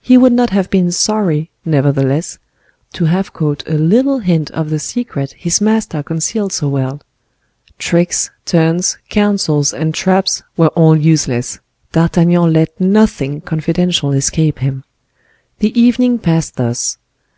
He 0.00 0.16
would 0.16 0.32
not 0.32 0.48
have 0.48 0.70
been 0.70 0.90
sorry, 0.90 1.50
nevertheless, 1.66 2.38
to 2.94 3.04
have 3.04 3.34
caught 3.34 3.62
a 3.68 3.74
little 3.74 4.20
hint 4.20 4.50
of 4.52 4.70
the 4.70 4.78
secret 4.78 5.34
his 5.36 5.60
master 5.60 6.02
concealed 6.02 6.54
so 6.54 6.66
well; 6.70 7.02
tricks, 7.78 8.30
turns, 8.46 8.96
counsels, 9.10 9.74
and 9.74 9.92
traps 9.92 10.42
were 10.56 10.68
all 10.68 10.96
useless, 10.96 11.60
D'Artagnan 11.92 12.54
let 12.54 12.80
nothing 12.80 13.42
confidential 13.42 14.12
escape 14.12 14.60
him. 14.60 14.84
The 15.58 15.78
evening 15.78 16.20
passed 16.20 16.56
thus. 16.56 16.96